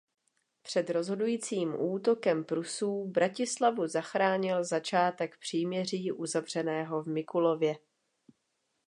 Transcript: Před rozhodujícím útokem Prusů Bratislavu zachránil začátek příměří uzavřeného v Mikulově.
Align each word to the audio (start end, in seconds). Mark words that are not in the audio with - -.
Před 0.61 0.89
rozhodujícím 0.89 1.75
útokem 1.79 2.43
Prusů 2.43 3.07
Bratislavu 3.07 3.87
zachránil 3.87 4.63
začátek 4.63 5.37
příměří 5.37 6.11
uzavřeného 6.11 7.03
v 7.03 7.07
Mikulově. 7.07 7.77